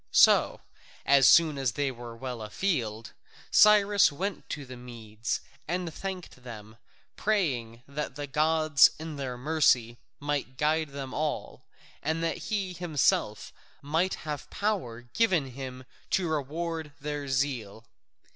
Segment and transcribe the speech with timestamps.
[0.11, 0.61] So,
[1.05, 3.13] as soon as they were well afield,
[3.51, 6.77] Cyrus went to the Medes and thanked them,
[7.17, 11.61] praying that the gods in their mercy might guide them all,
[12.01, 13.53] and that he himself
[13.83, 17.85] might have power given him to reward their zeal.